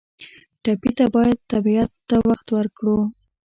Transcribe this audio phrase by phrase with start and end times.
[0.63, 2.99] ټپي ته باید طبیعت ته وخت ورکړو.